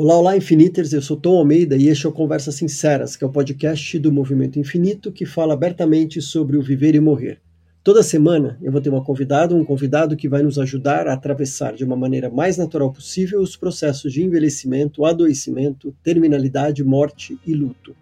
[0.00, 3.26] Olá, olá, Infiniters, eu sou Tom Almeida e este é o Conversas Sinceras, que é
[3.26, 7.40] o podcast do Movimento Infinito que fala abertamente sobre o viver e morrer.
[7.82, 11.74] Toda semana eu vou ter uma convidada, um convidado que vai nos ajudar a atravessar
[11.74, 17.92] de uma maneira mais natural possível os processos de envelhecimento, adoecimento, terminalidade, morte e luto.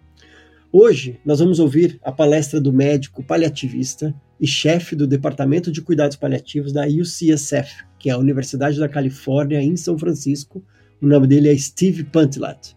[0.71, 6.15] Hoje nós vamos ouvir a palestra do médico paliativista e chefe do Departamento de Cuidados
[6.15, 10.63] Paliativos da UCSF, que é a Universidade da Califórnia em São Francisco,
[11.01, 12.75] o nome dele é Steve Pantlat.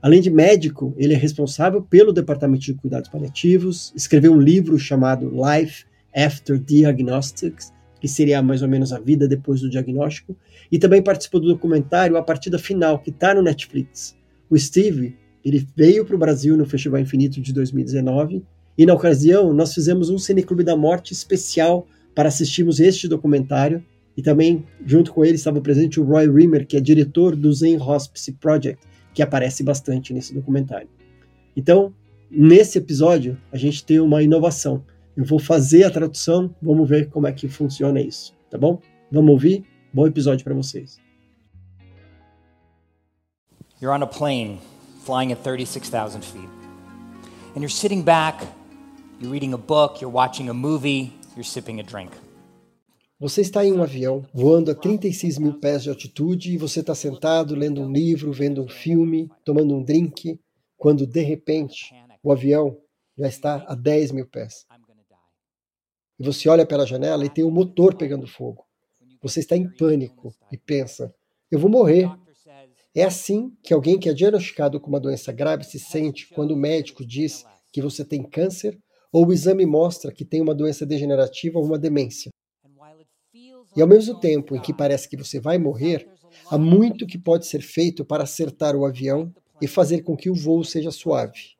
[0.00, 5.30] Além de médico, ele é responsável pelo Departamento de Cuidados Paliativos, escreveu um livro chamado
[5.30, 10.36] Life After Diagnostics, que seria mais ou menos a vida depois do diagnóstico,
[10.70, 14.16] e também participou do documentário A Partida Final, que está no Netflix.
[14.48, 18.44] O Steve, ele veio para o Brasil no Festival Infinito de 2019,
[18.76, 23.84] e na ocasião nós fizemos um Cineclube da Morte especial para assistirmos este documentário,
[24.18, 27.80] e também, junto com ele, estava presente o Roy Rimmer, que é diretor do Zen
[27.80, 30.88] Hospice Project, que aparece bastante nesse documentário.
[31.56, 31.94] Então,
[32.28, 34.82] nesse episódio, a gente tem uma inovação.
[35.16, 38.80] Eu vou fazer a tradução, vamos ver como é que funciona isso, tá bom?
[39.12, 39.62] Vamos ouvir?
[39.94, 40.98] Bom episódio para vocês.
[43.80, 44.58] You're on a plane
[45.04, 46.48] flying at 36,000 feet.
[47.54, 48.44] And you're sitting back,
[49.20, 52.10] you're reading a book, you're watching a movie, you're sipping a drink.
[53.20, 56.94] Você está em um avião, voando a 36 mil pés de altitude, e você está
[56.94, 60.38] sentado lendo um livro, vendo um filme, tomando um drink,
[60.76, 62.78] quando de repente o avião
[63.18, 64.64] já está a 10 mil pés.
[66.16, 68.64] E você olha pela janela e tem o um motor pegando fogo.
[69.20, 71.12] Você está em pânico e pensa:
[71.50, 72.08] eu vou morrer.
[72.94, 76.56] É assim que alguém que é diagnosticado com uma doença grave se sente quando o
[76.56, 78.78] médico diz que você tem câncer
[79.12, 82.30] ou o exame mostra que tem uma doença degenerativa ou uma demência.
[83.76, 86.08] E ao mesmo tempo em que parece que você vai morrer,
[86.50, 90.34] há muito que pode ser feito para acertar o avião e fazer com que o
[90.34, 91.56] voo seja suave.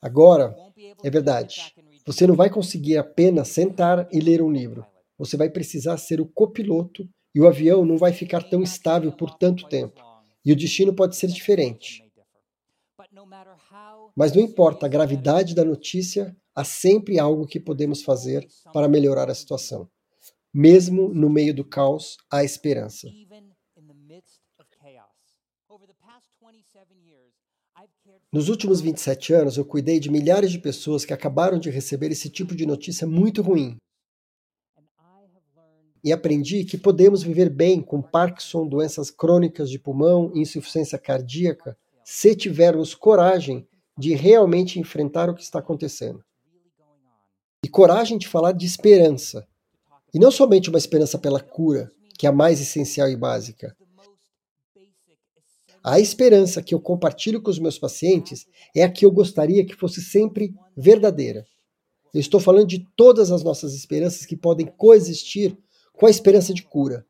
[0.00, 0.54] Agora,
[1.02, 1.74] é verdade,
[2.06, 4.86] você não vai conseguir apenas sentar e ler um livro.
[5.18, 9.30] Você vai precisar ser o copiloto e o avião não vai ficar tão estável por
[9.36, 10.02] tanto tempo.
[10.44, 12.04] E o destino pode ser diferente.
[14.14, 19.30] Mas não importa a gravidade da notícia, há sempre algo que podemos fazer para melhorar
[19.30, 19.88] a situação.
[20.52, 23.08] Mesmo no meio do caos, há esperança.
[28.32, 32.28] Nos últimos 27 anos, eu cuidei de milhares de pessoas que acabaram de receber esse
[32.28, 33.76] tipo de notícia muito ruim.
[36.02, 42.36] E aprendi que podemos viver bem com Parkinson, doenças crônicas de pulmão, insuficiência cardíaca, se
[42.36, 43.66] tivermos coragem
[43.96, 46.24] de realmente enfrentar o que está acontecendo
[47.64, 49.46] e coragem de falar de esperança.
[50.12, 53.74] E não somente uma esperança pela cura, que é a mais essencial e básica.
[55.82, 58.46] A esperança que eu compartilho com os meus pacientes
[58.76, 61.46] é a que eu gostaria que fosse sempre verdadeira.
[62.12, 65.56] Eu estou falando de todas as nossas esperanças que podem coexistir
[65.94, 67.06] com a esperança de cura.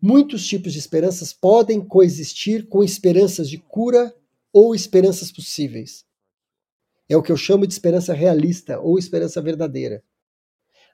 [0.00, 4.14] Muitos tipos de esperanças podem coexistir com esperanças de cura
[4.52, 6.06] ou esperanças possíveis.
[7.08, 10.04] É o que eu chamo de esperança realista ou esperança verdadeira.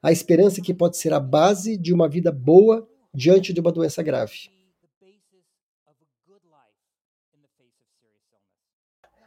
[0.03, 4.03] A esperança que pode ser a base de uma vida boa diante de uma doença
[4.03, 4.51] grave.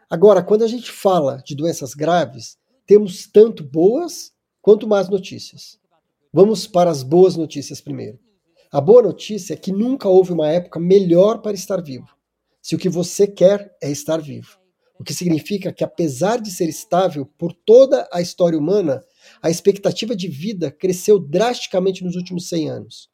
[0.09, 5.79] Agora, quando a gente fala de doenças graves, temos tanto boas quanto más notícias.
[6.33, 8.26] Vamos para as boas notícias primeiro.
[8.71, 12.07] A boa notícia é que nunca houve uma época melhor para estar vivo,
[12.61, 14.57] se o que você quer é estar vivo
[14.99, 19.03] o que significa que, apesar de ser estável por toda a história humana,
[19.41, 23.09] a expectativa de vida cresceu drasticamente nos últimos 100 anos.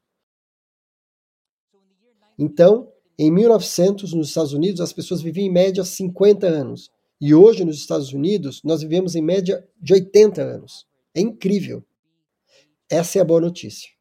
[2.40, 6.90] Então, em 1900, nos Estados Unidos, as pessoas viviam em média 50 anos.
[7.20, 10.88] E hoje, nos Estados Unidos, nós vivemos em média de 80 anos.
[11.14, 11.84] É incrível.
[12.90, 13.93] Essa é a boa notícia.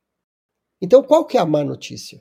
[0.82, 2.20] Então, qual que é a má notícia?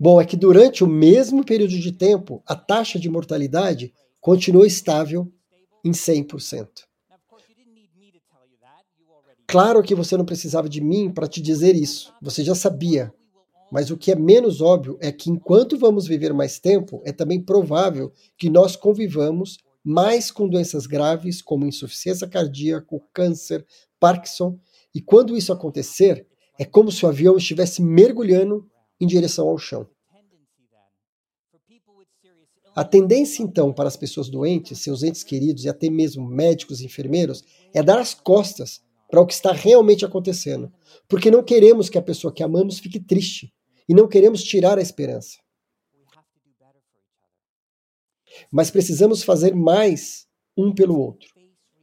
[0.00, 5.30] Bom, é que durante o mesmo período de tempo, a taxa de mortalidade continuou estável
[5.84, 6.68] em 100%.
[9.46, 13.12] Claro que você não precisava de mim para te dizer isso, você já sabia.
[13.70, 17.40] Mas o que é menos óbvio é que enquanto vamos viver mais tempo, é também
[17.40, 23.64] provável que nós convivamos mais com doenças graves como insuficiência cardíaca, câncer,
[24.00, 24.58] Parkinson,
[24.94, 26.26] e quando isso acontecer,
[26.58, 28.68] é como se o avião estivesse mergulhando
[29.00, 29.88] em direção ao chão.
[32.74, 36.84] A tendência, então, para as pessoas doentes, seus entes queridos e até mesmo médicos e
[36.84, 37.42] enfermeiros
[37.72, 40.70] é dar as costas para o que está realmente acontecendo,
[41.08, 43.52] porque não queremos que a pessoa que amamos fique triste,
[43.88, 45.38] E não queremos tirar a esperança.
[48.50, 50.26] Mas precisamos fazer mais
[50.56, 51.28] um pelo outro.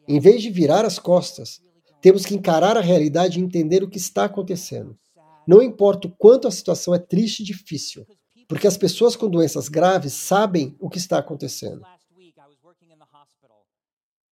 [0.06, 1.62] Em vez de virar as costas,
[2.04, 5.00] temos que encarar a realidade e entender o que está acontecendo.
[5.48, 8.06] Não importa o quanto a situação é triste e difícil,
[8.46, 11.82] porque as pessoas com doenças graves sabem o que está acontecendo.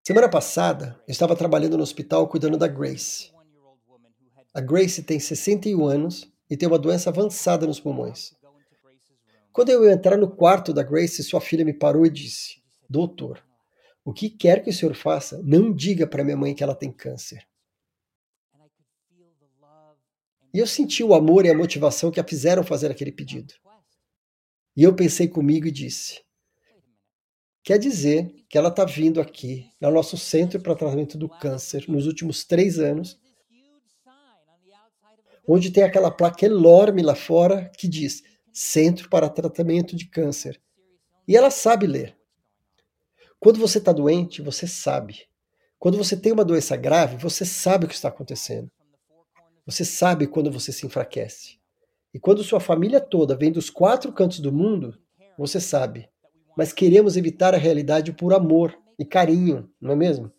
[0.06, 3.31] Semana passada, eu estava trabalhando no hospital cuidando da Grace.
[4.53, 8.33] A Grace tem 61 anos e tem uma doença avançada nos pulmões.
[9.53, 13.41] Quando eu ia entrar no quarto da Grace, sua filha me parou e disse: Doutor,
[14.03, 16.91] o que quer que o senhor faça, não diga para minha mãe que ela tem
[16.91, 17.50] câncer.
[20.53, 23.53] E eu senti o amor e a motivação que a fizeram fazer aquele pedido.
[24.75, 26.21] E eu pensei comigo e disse:
[27.63, 32.07] Quer dizer que ela está vindo aqui, no nosso centro para tratamento do câncer, nos
[32.07, 33.19] últimos três anos,
[35.48, 40.62] onde tem aquela placa enorme lá fora que diz Centro para Tratamento de Câncer.
[41.27, 42.18] E ela sabe ler.
[43.39, 45.27] Quando você está doente, você sabe.
[45.80, 48.71] Quando você tem uma doença grave, você sabe o que está acontecendo.
[49.71, 51.57] Você sabe quando você se enfraquece.
[52.13, 55.00] E quando sua família toda vem dos quatro cantos do mundo,
[55.38, 56.09] você sabe.
[56.57, 60.29] Mas queremos evitar a realidade por amor e carinho, não é mesmo?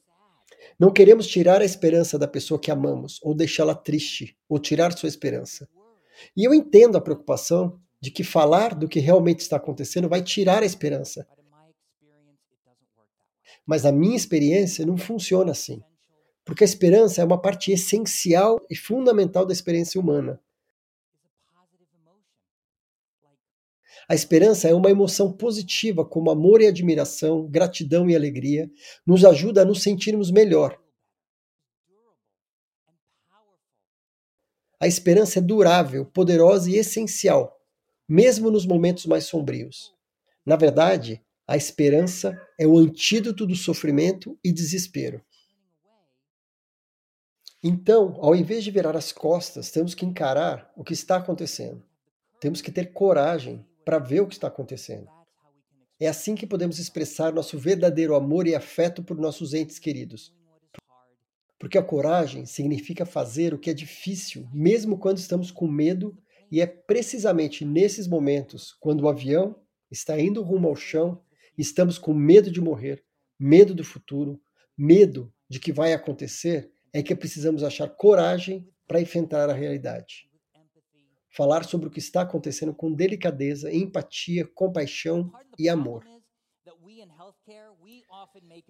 [0.79, 5.08] Não queremos tirar a esperança da pessoa que amamos, ou deixá-la triste, ou tirar sua
[5.08, 5.67] esperança.
[6.37, 10.62] E eu entendo a preocupação de que falar do que realmente está acontecendo vai tirar
[10.62, 11.26] a esperança.
[13.64, 15.82] Mas a minha experiência não funciona assim.
[16.44, 20.40] Porque a esperança é uma parte essencial e fundamental da experiência humana.
[24.08, 28.70] A esperança é uma emoção positiva, como amor e admiração, gratidão e alegria,
[29.06, 30.78] nos ajuda a nos sentirmos melhor.
[34.80, 37.56] A esperança é durável, poderosa e essencial,
[38.08, 39.94] mesmo nos momentos mais sombrios.
[40.44, 45.22] Na verdade, a esperança é o antídoto do sofrimento e desespero.
[47.64, 51.81] Então, ao invés de virar as costas, temos que encarar o que está acontecendo.
[52.41, 55.09] Temos que ter coragem para ver o que está acontecendo.
[56.00, 60.35] É assim que podemos expressar nosso verdadeiro amor e afeto por nossos entes queridos.
[61.56, 66.19] Porque a coragem significa fazer o que é difícil, mesmo quando estamos com medo,
[66.50, 69.55] e é precisamente nesses momentos, quando o avião
[69.88, 71.23] está indo rumo ao chão,
[71.56, 73.05] estamos com medo de morrer,
[73.38, 74.43] medo do futuro,
[74.76, 80.28] medo de que vai acontecer, é que precisamos achar coragem para enfrentar a realidade.
[81.30, 86.04] Falar sobre o que está acontecendo com delicadeza, empatia, compaixão e amor.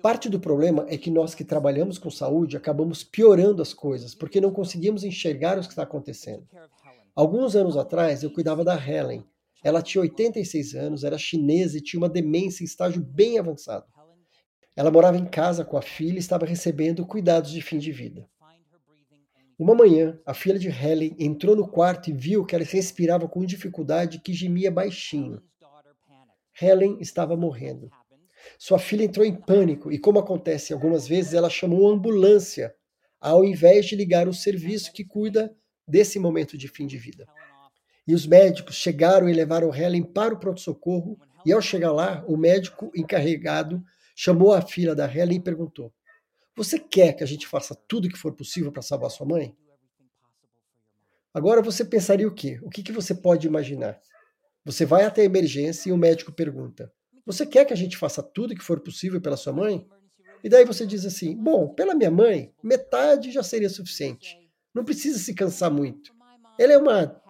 [0.00, 4.40] Parte do problema é que nós que trabalhamos com saúde acabamos piorando as coisas porque
[4.40, 6.46] não conseguimos enxergar o que está acontecendo.
[7.14, 9.24] Alguns anos atrás eu cuidava da Helen.
[9.62, 13.86] Ela tinha 86 anos, era chinesa e tinha uma demência em estágio bem avançado.
[14.74, 18.26] Ela morava em casa com a filha e estava recebendo cuidados de fim de vida.
[19.58, 23.44] Uma manhã, a filha de Helen entrou no quarto e viu que ela respirava com
[23.44, 25.42] dificuldade e que gemia baixinho.
[26.60, 27.90] Helen estava morrendo.
[28.58, 32.74] Sua filha entrou em pânico e, como acontece algumas vezes, ela chamou uma ambulância,
[33.20, 35.54] ao invés de ligar o serviço que cuida
[35.86, 37.26] desse momento de fim de vida.
[38.06, 42.36] E os médicos chegaram e levaram Helen para o pronto-socorro, e ao chegar lá, o
[42.36, 43.82] médico encarregado
[44.14, 45.92] chamou a filha da Helen e perguntou:
[46.56, 49.56] Você quer que a gente faça tudo o que for possível para salvar sua mãe?
[51.34, 52.60] Agora você pensaria o quê?
[52.62, 53.98] O que, que você pode imaginar?
[54.64, 56.92] Você vai até a emergência e o médico pergunta:
[57.24, 59.86] Você quer que a gente faça tudo o que for possível pela sua mãe?
[60.44, 64.38] E daí você diz assim: Bom, pela minha mãe, metade já seria suficiente.
[64.74, 66.12] Não precisa se cansar muito.
[66.58, 67.20] Ela é uma.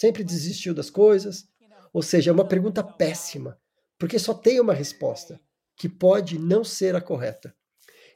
[0.00, 1.48] sempre desistiu das coisas.
[1.92, 3.58] Ou seja, é uma pergunta péssima,
[3.98, 5.40] porque só tem uma resposta
[5.80, 7.54] que pode não ser a correta.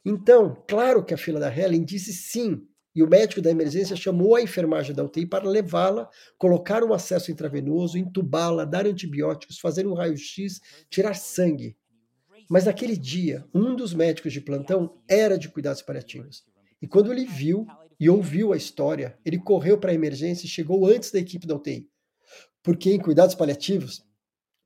[0.05, 2.61] Então, claro que a fila da Helen disse sim,
[2.93, 6.07] e o médico da emergência chamou a enfermagem da UTI para levá-la,
[6.37, 11.75] colocar um acesso intravenoso, entubá-la, dar antibióticos, fazer um raio-x, tirar sangue.
[12.47, 16.45] Mas naquele dia, um dos médicos de plantão era de cuidados paliativos.
[16.79, 17.65] E quando ele viu
[17.99, 21.55] e ouviu a história, ele correu para a emergência e chegou antes da equipe da
[21.55, 21.89] UTI.
[22.61, 24.05] Porque em cuidados paliativos,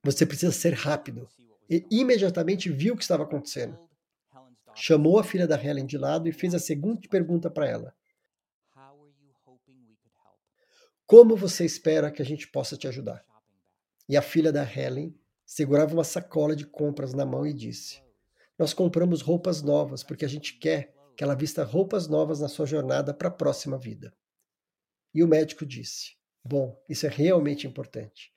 [0.03, 1.29] você precisa ser rápido
[1.69, 3.77] e imediatamente viu o que estava acontecendo.
[4.73, 7.95] Chamou a filha da Helen de lado e fez a seguinte pergunta para ela:
[11.05, 13.25] Como você espera que a gente possa te ajudar?
[14.07, 18.01] E a filha da Helen segurava uma sacola de compras na mão e disse:
[18.57, 22.65] Nós compramos roupas novas porque a gente quer que ela vista roupas novas na sua
[22.65, 24.13] jornada para a próxima vida.
[25.13, 28.31] E o médico disse: Bom, isso é realmente importante.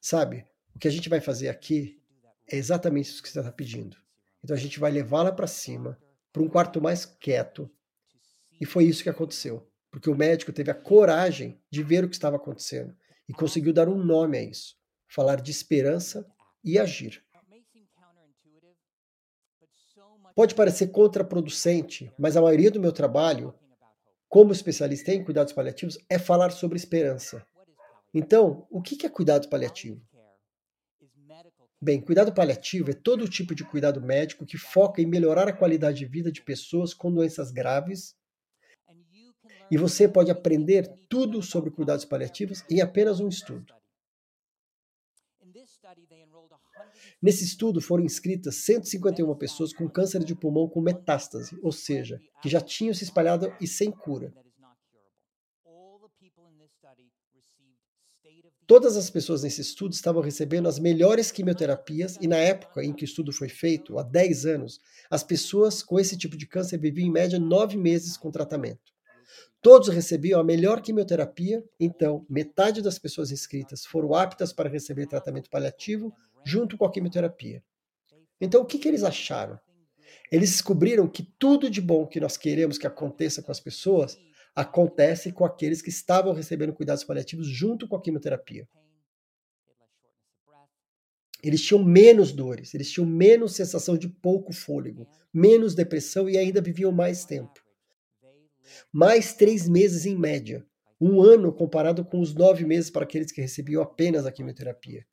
[0.00, 2.02] Sabe, o que a gente vai fazer aqui
[2.50, 3.96] é exatamente isso que você está pedindo.
[4.42, 5.98] Então a gente vai levá-la para cima,
[6.32, 7.70] para um quarto mais quieto.
[8.60, 9.68] E foi isso que aconteceu.
[9.90, 12.94] Porque o médico teve a coragem de ver o que estava acontecendo
[13.28, 14.76] e conseguiu dar um nome a isso.
[15.08, 16.26] Falar de esperança
[16.64, 17.22] e agir.
[20.34, 23.52] Pode parecer contraproducente, mas a maioria do meu trabalho,
[24.28, 27.44] como especialista em cuidados paliativos, é falar sobre esperança.
[28.14, 30.00] Então, o que é cuidado paliativo?
[31.80, 35.98] Bem, cuidado paliativo é todo tipo de cuidado médico que foca em melhorar a qualidade
[35.98, 38.16] de vida de pessoas com doenças graves.
[39.70, 43.72] E você pode aprender tudo sobre cuidados paliativos em apenas um estudo.
[47.22, 52.48] Nesse estudo foram inscritas 151 pessoas com câncer de pulmão com metástase, ou seja, que
[52.48, 54.34] já tinham se espalhado e sem cura.
[58.68, 63.02] Todas as pessoas nesse estudo estavam recebendo as melhores quimioterapias e na época em que
[63.02, 64.78] o estudo foi feito, há 10 anos,
[65.10, 68.92] as pessoas com esse tipo de câncer viviam em média 9 meses com tratamento.
[69.62, 75.48] Todos recebiam a melhor quimioterapia, então metade das pessoas inscritas foram aptas para receber tratamento
[75.48, 76.12] paliativo
[76.44, 77.64] junto com a quimioterapia.
[78.38, 79.58] Então o que, que eles acharam?
[80.30, 84.18] Eles descobriram que tudo de bom que nós queremos que aconteça com as pessoas
[84.58, 88.68] acontece com aqueles que estavam recebendo cuidados paliativos junto com a quimioterapia.
[91.40, 96.60] Eles tinham menos dores, eles tinham menos sensação de pouco fôlego, menos depressão e ainda
[96.60, 97.64] viviam mais tempo.
[98.92, 100.66] Mais três meses em média,
[101.00, 105.06] um ano comparado com os nove meses para aqueles que recebiam apenas a quimioterapia.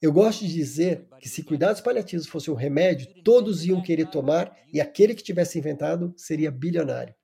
[0.00, 4.56] Eu gosto de dizer que se cuidados paliativos fosse um remédio, todos iam querer tomar
[4.72, 7.14] e aquele que tivesse inventado seria bilionário.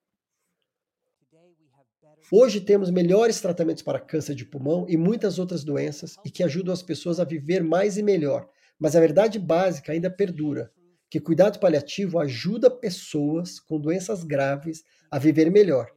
[2.32, 6.72] Hoje temos melhores tratamentos para câncer de pulmão e muitas outras doenças e que ajudam
[6.72, 8.48] as pessoas a viver mais e melhor.
[8.78, 10.72] Mas a verdade básica ainda perdura,
[11.10, 15.92] que cuidado paliativo ajuda pessoas com doenças graves a viver melhor.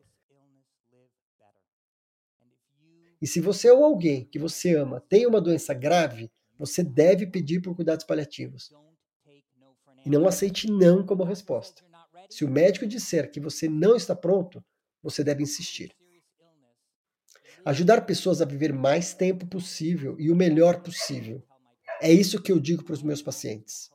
[3.22, 7.62] E se você ou alguém que você ama tem uma doença grave, você deve pedir
[7.62, 8.72] por cuidados paliativos.
[10.06, 11.84] E não aceite não como resposta.
[12.30, 14.64] Se o médico disser que você não está pronto,
[15.02, 15.96] você deve insistir.
[17.66, 21.44] Ajudar pessoas a viver mais tempo possível e o melhor possível.
[22.02, 23.90] É isso que eu digo para os meus pacientes.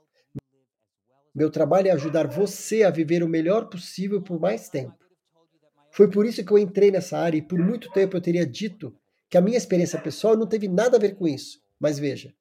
[1.35, 4.99] Meu trabalho é ajudar você a viver o melhor possível por mais tempo.
[5.91, 8.95] Foi por isso que eu entrei nessa área e por muito tempo eu teria dito
[9.33, 11.59] que a minha experiência pessoal não teve nada a ver com isso.
[11.81, 12.35] Mas veja,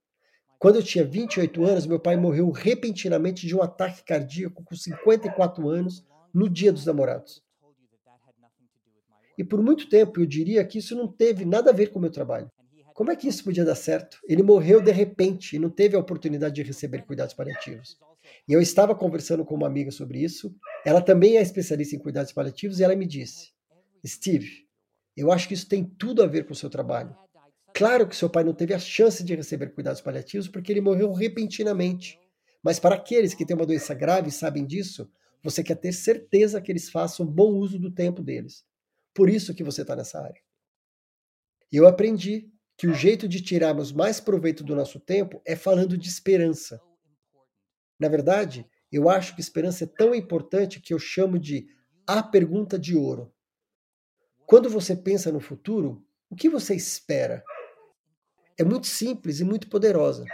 [0.59, 5.69] quando eu tinha 28 anos, meu pai morreu repentinamente de um ataque cardíaco com 54
[5.69, 7.41] anos no dia dos namorados.
[9.37, 12.01] E por muito tempo eu diria que isso não teve nada a ver com o
[12.01, 12.51] meu trabalho.
[12.93, 14.17] Como é que isso podia dar certo?
[14.27, 17.97] Ele morreu de repente e não teve a oportunidade de receber cuidados paliativos.
[18.49, 20.53] E eu estava conversando com uma amiga sobre isso.
[20.85, 23.53] Ela também é especialista em cuidados paliativos e ela me disse:
[24.05, 24.69] Steve,
[25.15, 27.15] eu acho que isso tem tudo a ver com o seu trabalho.
[27.73, 31.11] Claro que seu pai não teve a chance de receber cuidados paliativos porque ele morreu
[31.13, 32.19] repentinamente.
[32.63, 35.09] Mas para aqueles que têm uma doença grave e sabem disso,
[35.43, 38.63] você quer ter certeza que eles façam bom uso do tempo deles.
[39.13, 40.41] Por isso que você está nessa área.
[41.71, 46.07] Eu aprendi que o jeito de tirarmos mais proveito do nosso tempo é falando de
[46.07, 46.79] esperança.
[47.99, 51.67] Na verdade, eu acho que esperança é tão importante que eu chamo de
[52.05, 53.31] a pergunta de ouro.
[54.51, 57.41] Quando você pensa no futuro, o que você espera?
[58.59, 60.25] É muito simples e muito poderosa.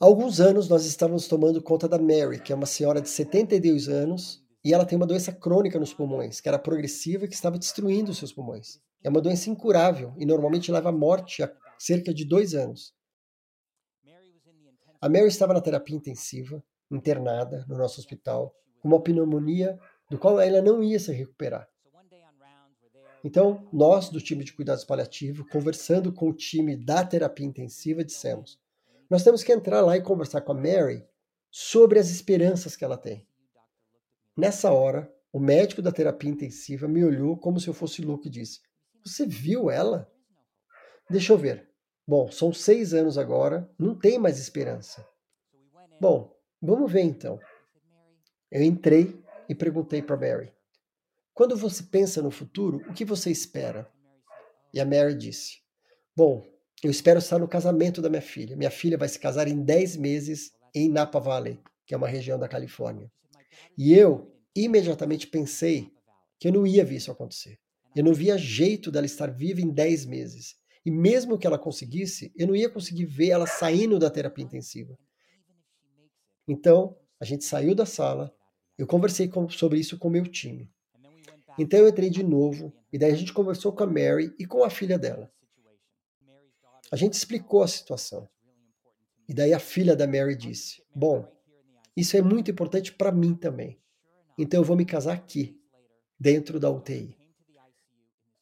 [0.00, 3.88] Há alguns anos nós estávamos tomando conta da Mary, que é uma senhora de 72
[3.88, 7.58] anos, e ela tem uma doença crônica nos pulmões, que era progressiva e que estava
[7.58, 8.80] destruindo os seus pulmões.
[9.02, 12.94] É uma doença incurável e normalmente leva à morte há cerca de dois anos.
[15.00, 19.78] A Mary estava na terapia intensiva, internada no nosso hospital com uma pneumonia
[20.10, 21.68] do qual ela não ia se recuperar.
[23.24, 28.60] Então, nós do time de cuidados paliativos, conversando com o time da terapia intensiva, dissemos:
[29.10, 31.04] nós temos que entrar lá e conversar com a Mary
[31.50, 33.26] sobre as esperanças que ela tem.
[34.36, 38.30] Nessa hora, o médico da terapia intensiva me olhou como se eu fosse louco e
[38.30, 38.60] disse:
[39.04, 40.10] Você viu ela?
[41.10, 41.68] Deixa eu ver.
[42.06, 45.06] Bom, são seis anos agora, não tem mais esperança.
[46.00, 47.38] Bom, Vamos ver então.
[48.50, 50.52] Eu entrei e perguntei para Mary:
[51.32, 53.88] Quando você pensa no futuro, o que você espera?
[54.72, 55.58] E a Mary disse:
[56.16, 56.44] Bom,
[56.82, 58.56] eu espero estar no casamento da minha filha.
[58.56, 62.38] Minha filha vai se casar em 10 meses em Napa Valley, que é uma região
[62.38, 63.10] da Califórnia.
[63.76, 65.92] E eu imediatamente pensei
[66.38, 67.58] que eu não ia ver isso acontecer.
[67.94, 70.56] Eu não via jeito dela estar viva em 10 meses.
[70.84, 74.96] E mesmo que ela conseguisse, eu não ia conseguir ver ela saindo da terapia intensiva.
[76.48, 78.34] Então, a gente saiu da sala,
[78.78, 80.70] eu conversei com, sobre isso com meu time.
[81.58, 84.62] Então eu entrei de novo, e daí a gente conversou com a Mary e com
[84.62, 85.30] a filha dela.
[86.90, 88.28] A gente explicou a situação.
[89.28, 91.30] E daí a filha da Mary disse: Bom,
[91.96, 93.78] isso é muito importante para mim também.
[94.38, 95.60] Então eu vou me casar aqui,
[96.18, 97.16] dentro da UTI.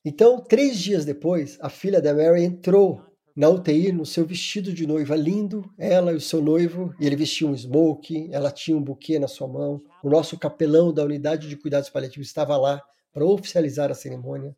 [0.05, 3.05] Então, três dias depois, a filha da Mary entrou
[3.37, 7.17] na UTI no seu vestido de noiva lindo, ela e o seu noivo, e ele
[7.17, 9.83] vestia um smoke, ela tinha um buquê na sua mão.
[10.03, 14.57] O nosso capelão da unidade de cuidados paliativos estava lá para oficializar a cerimônia.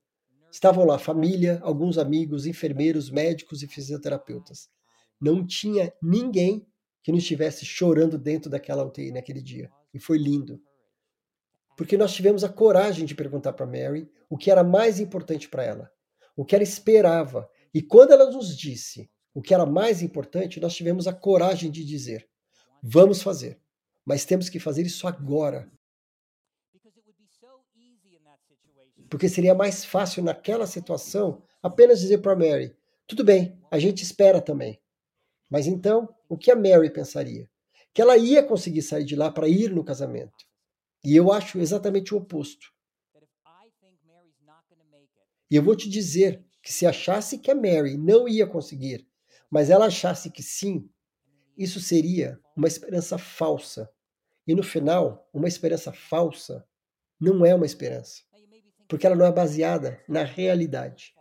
[0.50, 4.68] Estavam lá família, alguns amigos, enfermeiros, médicos e fisioterapeutas.
[5.20, 6.64] Não tinha ninguém
[7.02, 9.70] que não estivesse chorando dentro daquela UTI naquele dia.
[9.92, 10.60] E foi lindo.
[11.76, 15.64] Porque nós tivemos a coragem de perguntar para Mary o que era mais importante para
[15.64, 15.90] ela,
[16.36, 17.48] o que ela esperava.
[17.72, 21.84] E quando ela nos disse o que era mais importante, nós tivemos a coragem de
[21.84, 22.28] dizer:
[22.82, 23.60] vamos fazer,
[24.04, 25.70] mas temos que fazer isso agora.
[29.10, 34.40] Porque seria mais fácil naquela situação apenas dizer para Mary: tudo bem, a gente espera
[34.40, 34.80] também.
[35.48, 37.50] Mas então, o que a Mary pensaria?
[37.94, 40.46] Que ela ia conseguir sair de lá para ir no casamento.
[41.02, 42.70] E eu acho exatamente o oposto.
[45.50, 49.08] E eu vou te dizer que se achasse que a Mary não ia conseguir,
[49.50, 50.86] mas ela achasse que sim,
[51.56, 53.90] isso seria uma esperança falsa.
[54.46, 56.62] E no final, uma esperança falsa
[57.18, 58.20] não é uma esperança
[58.86, 61.14] porque ela não é baseada na realidade.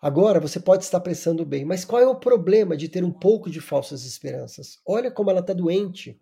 [0.00, 3.50] Agora você pode estar pensando bem, mas qual é o problema de ter um pouco
[3.50, 4.80] de falsas esperanças?
[4.86, 6.18] Olha como ela está doente.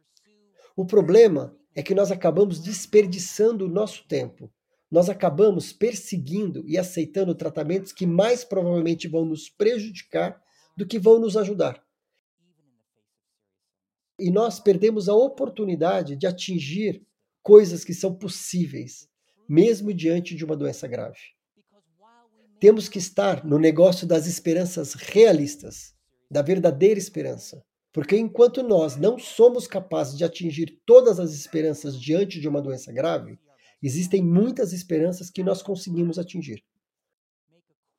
[0.74, 4.52] O problema é que nós acabamos desperdiçando o nosso tempo.
[4.90, 10.40] Nós acabamos perseguindo e aceitando tratamentos que mais provavelmente vão nos prejudicar
[10.76, 11.82] do que vão nos ajudar.
[14.18, 17.04] E nós perdemos a oportunidade de atingir
[17.42, 19.08] coisas que são possíveis,
[19.48, 21.18] mesmo diante de uma doença grave.
[22.60, 25.94] Temos que estar no negócio das esperanças realistas,
[26.30, 27.62] da verdadeira esperança.
[27.92, 32.92] Porque enquanto nós não somos capazes de atingir todas as esperanças diante de uma doença
[32.92, 33.38] grave,
[33.86, 36.64] existem muitas esperanças que nós conseguimos atingir.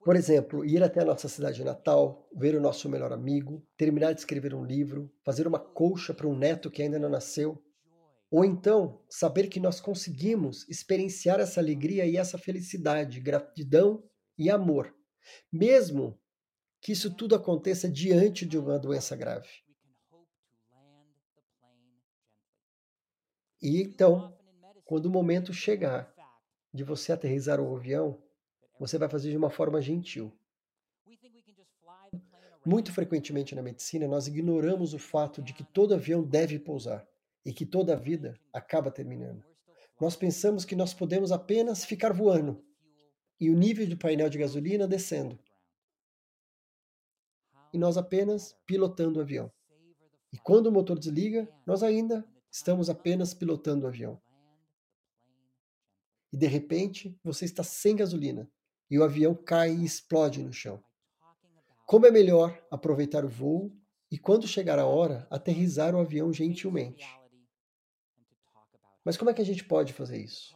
[0.03, 4.19] Por exemplo, ir até a nossa cidade natal, ver o nosso melhor amigo, terminar de
[4.19, 7.59] escrever um livro, fazer uma colcha para um neto que ainda não nasceu,
[8.29, 14.03] ou então, saber que nós conseguimos experienciar essa alegria e essa felicidade, gratidão
[14.37, 14.93] e amor,
[15.51, 16.19] mesmo
[16.81, 19.49] que isso tudo aconteça diante de uma doença grave.
[23.61, 24.34] E então,
[24.85, 26.13] quando o momento chegar
[26.71, 28.21] de você aterrizar o avião,
[28.79, 30.31] você vai fazer de uma forma gentil.
[32.65, 37.07] Muito frequentemente na medicina, nós ignoramos o fato de que todo avião deve pousar
[37.43, 39.43] e que toda a vida acaba terminando.
[39.99, 42.63] Nós pensamos que nós podemos apenas ficar voando
[43.39, 45.39] e o nível de painel de gasolina descendo.
[47.73, 49.51] E nós apenas pilotando o avião.
[50.31, 54.21] E quando o motor desliga, nós ainda estamos apenas pilotando o avião.
[56.31, 58.49] E de repente, você está sem gasolina
[58.89, 60.83] e o avião cai e explode no chão.
[61.85, 63.71] Como é melhor aproveitar o voo
[64.11, 67.05] e, quando chegar a hora, aterrizar o avião gentilmente?
[69.03, 70.55] Mas como é que a gente pode fazer isso?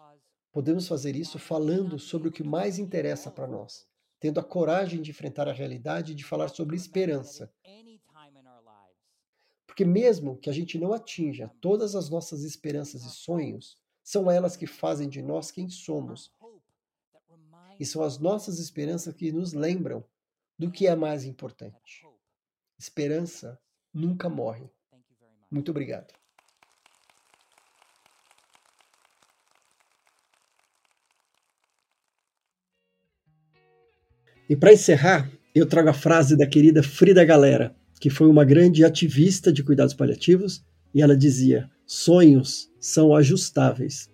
[0.52, 3.88] Podemos fazer isso falando sobre o que mais interessa para nós,
[4.20, 7.54] tendo a coragem de enfrentar a realidade e de falar sobre esperança.
[9.68, 13.78] Porque, mesmo que a gente não atinja todas as nossas esperanças e sonhos,
[14.10, 16.34] são elas que fazem de nós quem somos.
[17.80, 20.04] E são as nossas esperanças que nos lembram
[20.58, 22.08] do que é mais importante.
[22.76, 23.60] Esperança
[23.94, 24.68] nunca morre.
[25.52, 26.12] Muito obrigado.
[34.50, 38.84] E para encerrar, eu trago a frase da querida Frida Galera, que foi uma grande
[38.84, 44.12] ativista de cuidados paliativos, e ela dizia: sonhos são ajustáveis.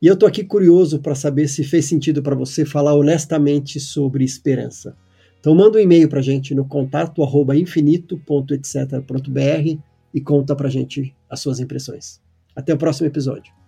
[0.00, 4.24] E eu estou aqui curioso para saber se fez sentido para você falar honestamente sobre
[4.24, 4.96] esperança.
[5.38, 7.22] Então manda um e-mail para a gente no contato
[7.54, 9.78] infinito.etc.br
[10.14, 12.22] e conta para a gente as suas impressões.
[12.56, 13.63] Até o próximo episódio.